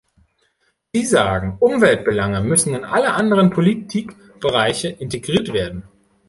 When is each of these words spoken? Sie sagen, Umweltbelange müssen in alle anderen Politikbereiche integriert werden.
Sie 0.93 1.05
sagen, 1.05 1.57
Umweltbelange 1.59 2.41
müssen 2.41 2.73
in 2.73 2.85
alle 2.85 3.13
anderen 3.13 3.51
Politikbereiche 3.51 4.87
integriert 4.87 5.53
werden. 5.53 5.83